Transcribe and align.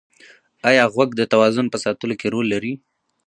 ایا 0.69 0.83
غوږ 0.93 1.09
د 1.17 1.21
توازن 1.33 1.65
په 1.69 1.77
ساتلو 1.83 2.15
کې 2.21 2.27
رول 2.33 2.47
لري؟ 2.53 2.73